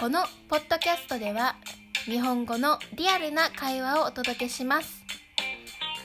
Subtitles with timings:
[0.00, 1.56] このポッドキャストでは
[2.04, 5.02] 日本語のリアルな会話をお届けします。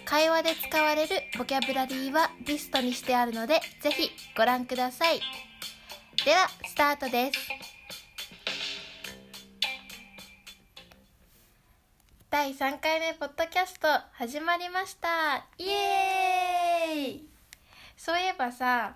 [0.04, 5.22] 会話で使われるボキャブラリーはリストにしてあるのでぜひご覧ください。
[6.26, 7.40] ではスタートです。
[12.32, 15.46] 第3回目ポッドキャスト始まりました。
[15.60, 17.30] イエーイ。
[17.96, 18.96] そういえばさ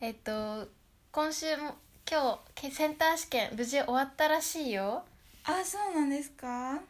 [0.00, 0.68] えっと
[1.10, 5.04] 今週も今日センター試験無事終わったらしいよ。
[5.44, 6.80] あそうなんですか？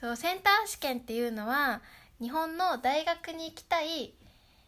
[0.00, 1.80] そうセンター試験っていうのは
[2.20, 4.12] 日本の大学に行きたい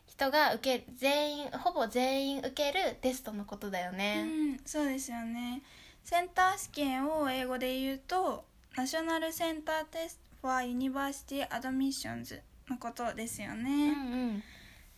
[0.07, 4.23] 人が受け全員ほぼ全員受けるテストのことだようね、
[4.55, 5.63] んそうですよね。
[6.05, 8.45] センター試験を英語で言うと
[8.77, 14.43] ナショナルセンターテスト for University Admissions のことですようん、うね、ん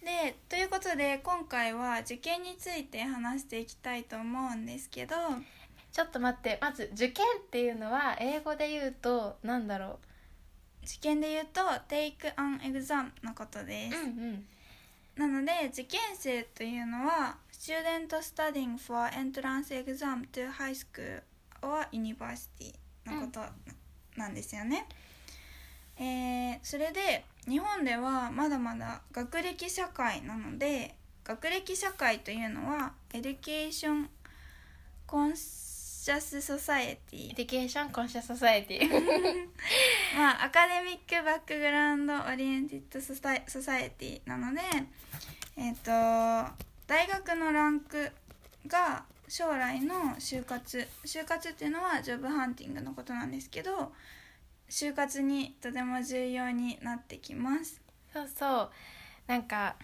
[0.06, 5.16] でということで今回は受験について話していきたいと思うんですけど。
[5.92, 9.98] ちょっと待ってまず受験っていうのは英語で言うとなんだろ
[10.84, 14.44] 受験で言うと Take an exam のことでうす、うん。
[15.16, 21.22] なので受験生というのは Student studying for entrance exam to high school
[21.62, 22.74] or university
[23.06, 23.40] のこと
[24.18, 24.86] なんですよね、
[25.98, 30.94] えーそれで日本ではまだまだ学歴社会なので
[31.24, 34.06] 学歴社会というのは Education
[35.06, 38.88] Conscious Society education conscious society
[40.16, 44.60] まあ academic background oriented soci society なので
[45.56, 45.90] えっ、と
[46.86, 48.10] 大学のランク
[48.66, 53.92] が将来の就活就活っていうのは job hunting のことなんですけど
[54.68, 57.80] 就活にとても重要になってきます。
[58.12, 58.70] そうそう。
[59.26, 59.76] なんか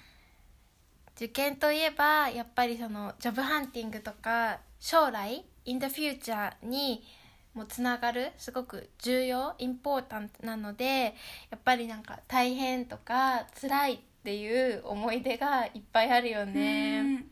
[1.16, 7.04] 受験といえばやっぱりそのジョブハンティングとか将来 in the future に
[7.54, 11.14] もつながるすごく重要インポータントなので
[11.50, 17.02] やっぱりなんか大変とか辛いっていう思い出がいっぱいあるようね。
[17.02, 17.26] ん。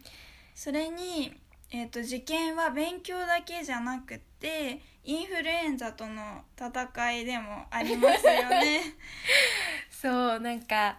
[0.54, 1.32] それに、
[1.72, 8.96] えー、と受験は勉強だけじゃなくてインフルエンザとの戦いでもありますよね。
[9.90, 10.96] そうなんか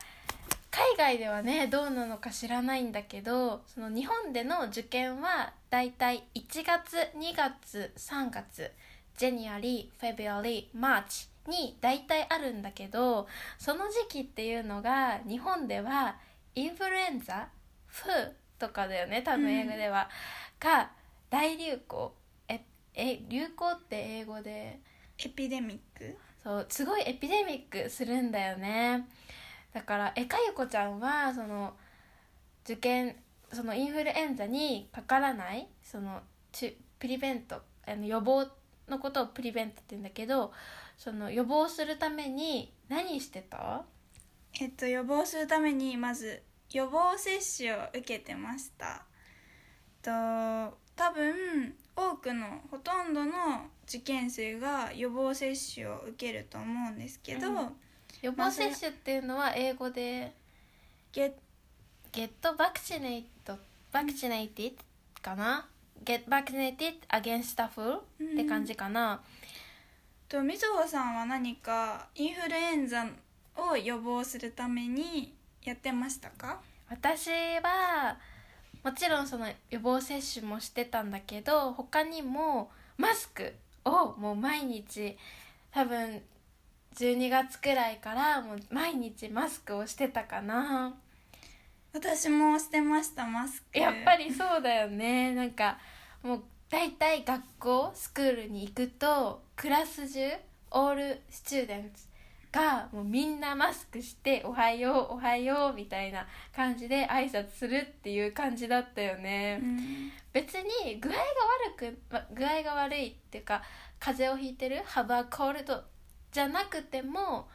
[0.69, 8.71] 海外ではねどうなのか知らないんだけどその日本での受験はだいたい1月2月3月
[9.17, 13.27] January February March にだいたいあるんだけど
[13.57, 16.15] その時期っていうのが日本では
[16.55, 17.49] インフルエンザ
[17.87, 18.31] フー
[18.61, 20.07] とかだよね多分英語では、
[20.59, 20.91] が
[21.29, 22.13] 大流行。
[22.47, 22.61] え
[22.93, 24.79] え流行って英語で。
[25.23, 26.17] エピデミック？
[26.43, 29.07] そうすごいエピデミックするんだよね。
[29.71, 31.75] だからえかゆこちゃんはその
[32.63, 33.15] 受験
[33.53, 38.47] そのインフルエンザにかからないそのチプリベントあの予防
[38.89, 40.51] のことをプリベントって言うんだけど
[40.97, 43.83] その予防するために何してた？
[44.59, 49.03] えっと予防するためにまず予防接種を受けてました。
[50.01, 50.11] と
[50.95, 53.31] 多分多くのほとんどの
[53.87, 57.75] 受験生が予防接種を受けると思うんですけど、うん。
[58.21, 60.33] 予防接種っていうのは英語で
[61.11, 61.33] ゲ
[62.11, 63.25] get vaccinated
[63.91, 64.73] vaccinated
[65.21, 65.67] かな
[66.05, 68.01] ？get vaccinated against the flu っ
[68.35, 69.21] て感じかな、
[70.29, 73.07] とみずほさんは何かインフルエンザ
[73.55, 75.33] を予防するために
[75.63, 76.59] やってましたか？
[76.89, 78.17] 私は
[78.83, 83.53] もちろんその予防接種もしてたんだけど他にもマスク
[83.85, 85.17] をもう毎日
[85.71, 86.21] 多分
[86.95, 90.93] 12月くらいからもう毎日マスクをしてたかな。
[91.93, 93.79] 私もしてましたマスク。
[93.79, 95.33] やっぱりそうだよね。
[95.33, 95.77] なんか
[96.23, 100.19] もう大体学校スクールに行くとクラス中
[100.71, 102.05] オールスチューデンツ
[102.51, 110.11] がもうみんなマスクして「おはようおはよう」みたいな感じで挨拶するっていう感じだったよね、うん。
[110.33, 113.63] 別に具合が悪くま具合が悪いっていうか
[113.99, 115.83] 風邪をひいてるハバーコールド
[116.31, 117.47] じゃなくても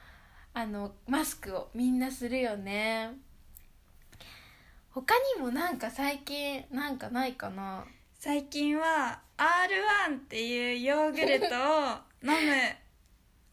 [0.54, 3.10] あのマスクをみんなするよね。
[4.90, 7.84] 他にもなんか最近なんかないかな？
[8.18, 11.50] 最近は R1 っていうヨーグルトを
[12.22, 12.54] 飲む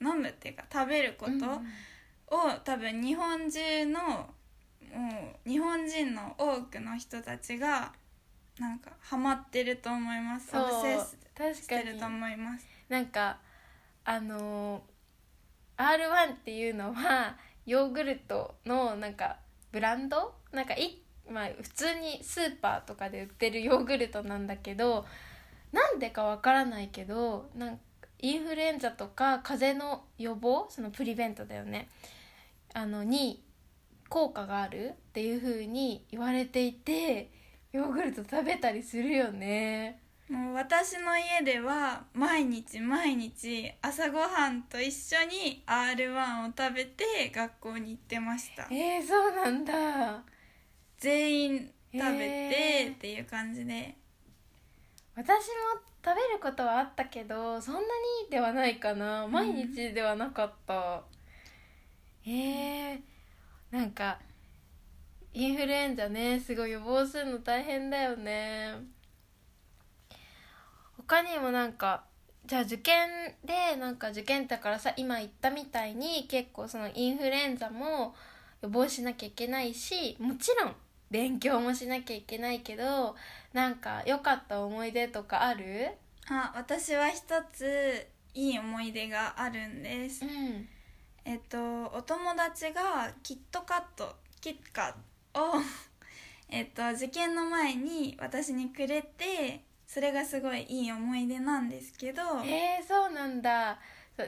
[0.02, 4.30] 飲むっていうか食べることうんを、多分日本中のも
[5.46, 7.94] う日本人の多くの人たちが
[8.60, 10.52] なんかハマってると思います。
[10.52, 12.66] そうオブセス確かにしてると思います。
[12.90, 13.40] なんか
[14.06, 14.94] あのー
[15.76, 17.36] R1 っていうのは
[17.66, 19.38] ヨーグルトのなんか
[19.72, 20.36] ブランド？
[20.52, 25.06] なんかい、まあ、普通にスーパーとかで売ってるヨーグルトなんだけど
[25.72, 27.80] なんでかわからないけどなん
[28.24, 31.90] インフルエンザとか風邪の予防そのプリベントだよね。
[32.74, 33.44] あのに
[34.08, 37.30] 効果があるっていう風に言われていて
[37.74, 40.00] ヨーグルト食べたりするよね。
[40.30, 48.68] もう私の家では毎日毎日朝ごはんと一緒に R1 を食べて学校に行ってました。
[48.72, 50.24] えー、そうなんだ。
[50.98, 53.98] 全員食べてっていう感じで
[55.16, 55.54] 私も
[56.04, 57.86] 食べることはあったけどそんなに
[58.32, 59.28] ではないかな。
[59.28, 61.04] 毎日ではなかった、
[62.26, 63.00] えー、
[63.72, 64.20] なんか
[65.34, 68.74] インフルエンザねすごい予防するの大変だよね。
[70.98, 72.04] 他にもなんか
[72.46, 73.08] じゃあ受験
[73.46, 78.16] でなんか受験だからさ今言ったみたいに結構そのインフルエンザも
[78.62, 80.76] 予防しなきゃいけないしもちろん
[81.14, 83.16] 勉強もしなきゃいけないけど
[83.54, 85.92] なんか良かった思い出とかある？
[86.28, 87.22] あ私は一
[87.54, 90.26] ついい思い出があるんです。
[90.26, 90.68] うん。
[91.24, 94.96] えっとお友達がキットカットキッカ
[95.36, 95.54] を
[96.50, 102.24] えっと受験の前に私にくれてそれがすごいいい思い出なんですけど。
[102.44, 103.78] えー、そうなんだ。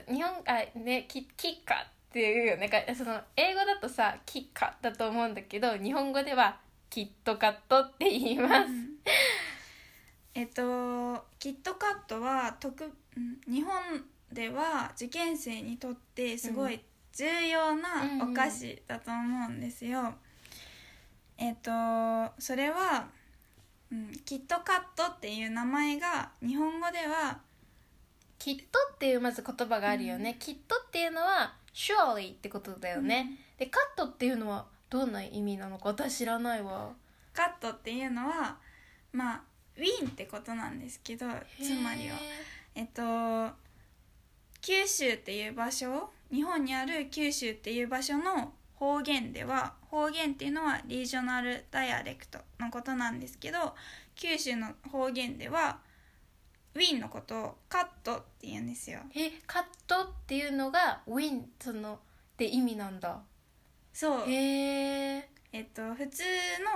[0.08, 6.60] 日本あねキキッカっていうよねかその英語だとさキッカだと思うんだけど日本語では
[6.90, 8.90] キットカットって言います、うん。
[10.34, 13.74] えっとキットカットは特うん日本
[14.32, 16.80] では受験生にとってすごい
[17.14, 17.90] 重要な
[18.22, 20.16] お菓子だと思うんですよ。
[21.38, 21.72] えっと
[22.40, 23.08] それは、
[23.92, 27.40] うん、キットカットっていう名前が日本語では
[28.38, 36.94] キットっていうまず言葉があるよね、キットっていうのは surely ってことだよね、でカットっていうのはどんな意味なのか私知らないわ。
[37.34, 38.58] カットっていうのは
[39.12, 39.42] まあ
[39.78, 41.26] ウィーンってことなんですけど
[41.62, 42.16] つまりは
[42.76, 43.54] えっと
[44.62, 53.76] 九州っていう場所日本にある九州っていう場所の方言では方言っていうのはリージョナルダイアレクトのことなんですけど
[54.16, 55.80] 九州の方言では
[56.74, 59.00] ウィーンのことをカットって言うんですよ。
[59.16, 61.98] えカットっていうのがウィンそのっ
[62.38, 63.22] て意味なんだ
[63.96, 64.30] そう。
[64.30, 66.24] へええっと普通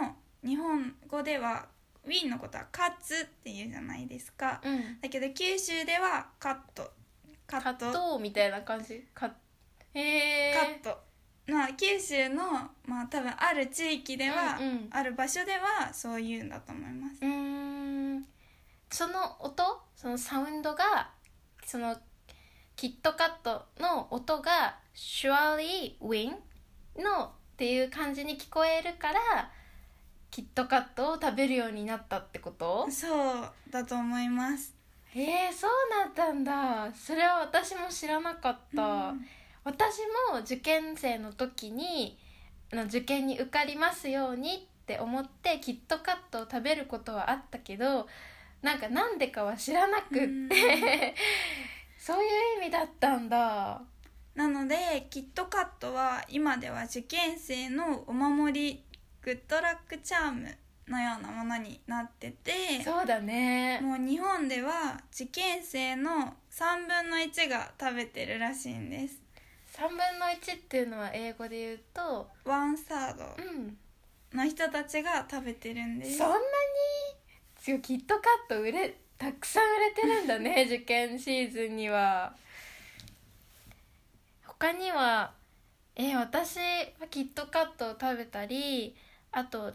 [0.02, 1.68] の日本語では
[2.06, 4.62] ウィーンのことはカツっていうじゃないですか。
[4.64, 5.02] うん。
[5.02, 6.90] だけど九州ではカット。
[7.46, 9.06] カカットみたいな感じ？
[9.14, 9.32] カッ
[9.96, 10.98] へえカット。
[11.52, 12.44] まあ九州の
[12.86, 14.88] まあ多分ある地域では、うんうん。
[14.90, 17.18] ある場所ではそういうんだと思います。
[17.22, 18.26] うーん。
[18.90, 19.82] その音？
[19.94, 21.10] そのサウンドが
[21.66, 21.98] その
[22.78, 26.36] キットカットの音が surely win
[27.00, 29.52] のっていう感じに聞こえるから
[30.32, 32.88] キットカットを食べるようになったってこと？
[32.92, 34.76] そうだと思います。
[35.16, 35.72] えー、そう
[36.06, 36.92] なったんだ。
[36.94, 39.26] それは私も知らなかった、うん。
[39.64, 40.00] 私
[40.32, 42.18] も受験生の時に
[42.72, 48.08] あの受験に受かりますようにって思ってキットカットを食べることはあったけど
[48.62, 50.50] なんかなんでかは知らなくって、うん。
[51.98, 52.28] そうい
[52.60, 53.82] う意味だったんだ
[54.40, 58.82] なのでキットカットは今では受験生のお守り
[59.22, 60.48] グッドラックチャーム
[60.88, 63.82] のようなものになっててそうだね。
[63.82, 69.22] もう日本では受験生の3分の1が食べてるらしいんです。
[69.76, 73.78] 3分の1っていうのは英語で言うとワンサードうん。
[74.34, 76.18] の人たちが食べてるんです。
[76.18, 77.82] そんなに？
[77.82, 82.34] キットカット売れたくさん売れてるんだね受験シーズンには
[84.60, 85.32] 他には
[85.96, 86.58] え私
[87.00, 88.96] はキットカットを食べたり
[89.32, 89.74] あと、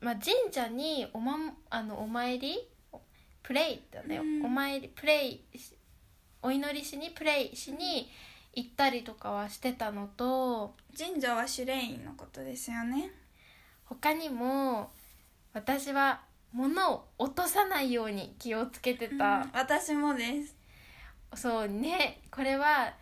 [0.00, 1.36] まあ、神社にお,、ま、
[1.70, 2.68] あのお参り
[3.42, 4.44] プレイだね、うん。
[4.44, 5.74] お参りプレイし
[6.42, 8.10] お祈りしにプレイしに
[8.54, 13.10] 行ったりとかはしてたのと神社はシュレインのことですよね。
[13.84, 14.90] 他にも
[15.52, 16.20] 私は
[16.52, 20.56] 物を落とさないように気をつけてた、うん私もです。
[21.34, 22.94] そうねこれは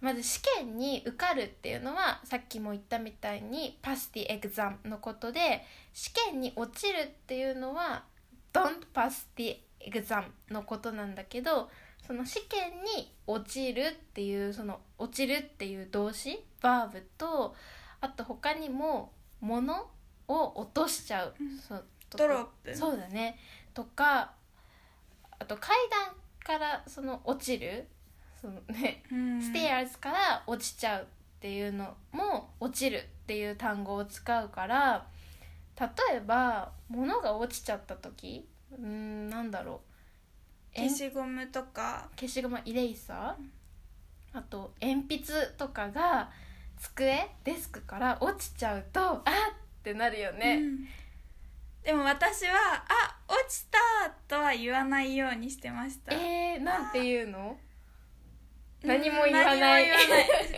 [0.00, 8.04] まず試験に受かるっていうのはさっきも言ったみたいにパスティエグザムのことで試験に落ちるっていうのは
[8.52, 11.70] don't pass the exam のことなんだけど
[12.06, 17.54] その試験に落ちるっていうその落ちるっていう動詞バーブと
[18.00, 19.88] あと他にも物
[20.28, 21.58] を落としちゃう、うん。
[21.58, 23.38] そうとドロップそうだね。
[23.74, 24.32] とか
[25.38, 27.88] あと階段からその落ちる
[28.46, 29.42] そのね、うん。
[29.42, 31.06] ステアーズから落ちちゃうっ
[31.40, 35.04] ていうのも落ちるっていう単語を使うから
[35.80, 35.88] 例
[36.18, 39.80] えば物が落ちちゃった時うーんなんだろ
[40.74, 40.76] う。
[40.76, 42.08] 消しゴムとか。
[42.14, 44.38] 消しゴムイレイサー？
[44.38, 46.30] あと鉛筆とかが
[46.78, 50.86] 机デスクから落ちちゃうとあっってなるよね、うん。
[51.82, 52.54] でも私は
[52.86, 53.78] 「あ落ちた!」
[54.28, 56.14] とは言わないようにしてました。
[56.14, 57.38] えー、なんて言うの？
[57.50, 57.65] うん
[58.86, 59.86] 何も言わない。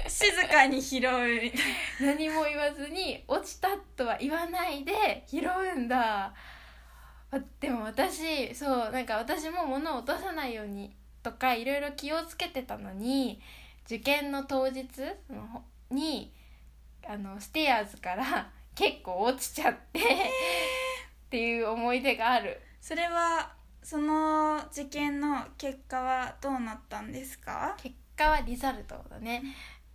[0.08, 1.00] 静かに拾う
[1.42, 1.62] みたい
[2.00, 6.32] 何も言わずに落ちたとは言わないで拾うんだ。
[7.30, 13.40] あでも私そうなんか私も物を落とさないようにとかいろいろ気をつけてたのに
[13.84, 14.86] 受験の当日
[15.90, 16.32] に
[17.06, 20.02] あのステアーズから 結構落ちちゃって、っ
[21.30, 22.60] ていう思い出がある。
[22.80, 27.74] それはその受験の結果はどうなったんですか？
[27.76, 29.42] 結果はリザルトだね。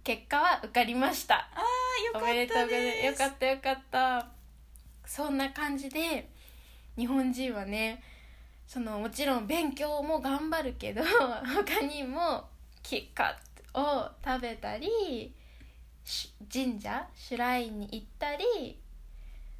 [0.03, 1.35] 結果は受かりました。
[1.35, 3.05] ああよかったおめです。
[3.05, 4.27] よかったよかった。
[5.05, 6.29] そんな感じで
[6.97, 8.01] 日本人はね
[8.65, 11.03] そのもちろん勉強も頑張るけど
[11.43, 12.45] 他にも
[12.81, 13.35] キッカ
[13.73, 15.33] ッを食べたり
[16.05, 18.79] し神社シュラインに行ったり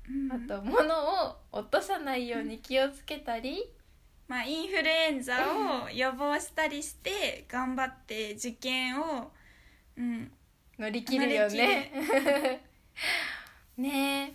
[0.10, 0.32] うん。
[0.32, 3.70] あと物を落とさないように気をつけたり
[4.28, 5.36] まあ、インフルエンザ
[5.86, 9.32] を予防したりして頑張って受験を、
[9.98, 10.32] うん、
[10.80, 12.62] 乗り切るよね。
[13.78, 14.34] ねえ。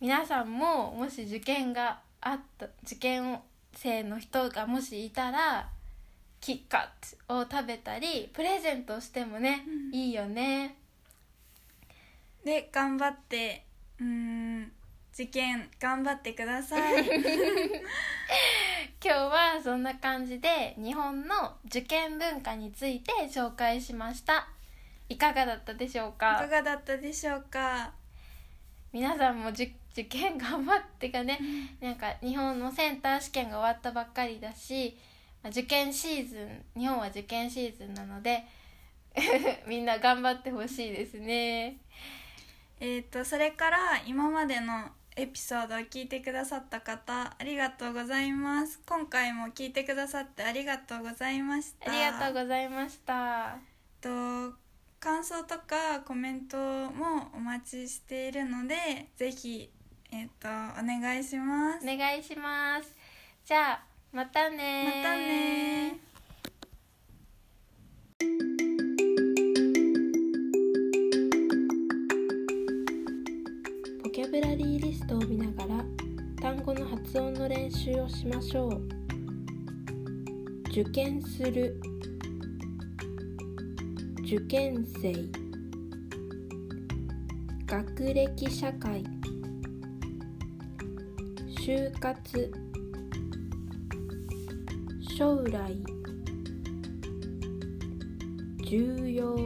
[0.00, 3.40] 皆さんももし受験があった受験
[3.74, 5.70] 生の人がもしいたら
[6.40, 9.94] キッカットを食べたりプレゼントしてもね、うん。
[9.94, 10.76] いいよね。
[12.44, 13.64] で頑張って
[14.00, 14.72] うん
[15.12, 17.04] 受験頑張ってください。
[19.04, 24.48] 今日はそんな感じで日本の受験文化について紹介しました。
[25.10, 27.92] いかがだったでしょういかかがだったでしょうか？
[28.92, 31.38] 皆さんも受受験頑張ってかね、
[31.82, 34.96] なんか日本のセンター試験が終わったばっかりだし
[35.42, 36.38] まあ受験シーズ
[36.76, 38.44] ン日本は受験シーズンなので
[39.68, 41.76] みんな頑張ってほしいですね。
[42.80, 48.80] えっ、とそれから今までのエピソードを聞いてくださった方ありがとうございます。
[48.86, 51.90] 今回も聞いてくださってありがとうございました。
[51.90, 53.58] ありがとうございました。
[54.00, 54.08] と
[54.98, 59.70] 感想とかコメントもお待ちしているのでぜひ
[60.10, 60.50] えっ、とお
[60.82, 61.84] 願いします。
[61.84, 62.94] お願いします。
[63.44, 66.11] じゃあまたねまたね
[74.32, 75.84] ブラリーリストを見ながら
[76.40, 78.82] 単語の発音の練習をしましょう。
[80.70, 81.78] 受験する。
[84.24, 85.12] 受験生。
[87.66, 89.04] 学歴社会。
[91.60, 92.50] 就活。
[95.14, 95.76] 将来。
[98.64, 99.36] 重要。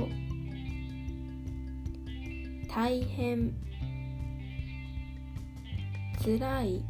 [2.68, 3.65] 大変。
[6.26, 6.82] つらい。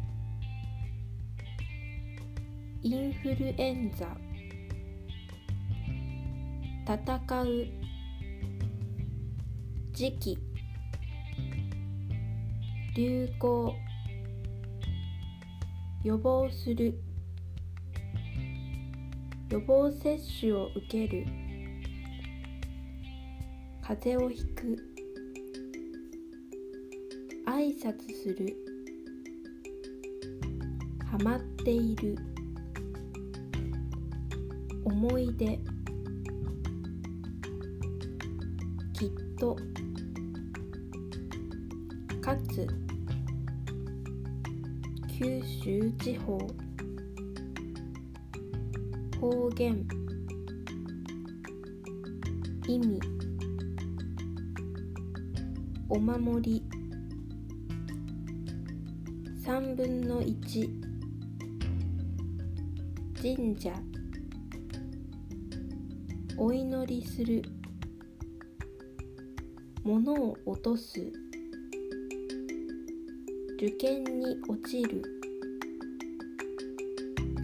[2.81, 4.17] インフルエンザ。
[6.87, 7.67] 戦う。
[9.93, 10.39] 時期。
[12.95, 13.75] 流行。
[16.03, 16.99] 予防する。
[19.51, 21.27] 予防接種を受ける。
[23.83, 24.75] 風邪をひく。
[27.45, 28.66] 挨拶する。
[31.17, 32.15] ハマっている。
[34.85, 35.59] 思い出。
[38.93, 39.09] きっ
[39.39, 39.57] と。
[42.21, 42.67] かつ。
[45.17, 46.37] 九州地方。
[49.19, 49.87] 方言。
[52.67, 52.99] 意味。
[55.89, 56.63] お守り。
[59.43, 60.86] 3分の1
[63.19, 63.73] 神社。
[66.37, 67.41] お祈りする。
[69.83, 71.11] 物を落とす。
[73.55, 75.01] 受験に落ちる。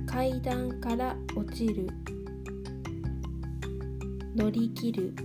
[0.06, 1.88] 階段から落ちる。
[4.36, 5.15] 乗り切る。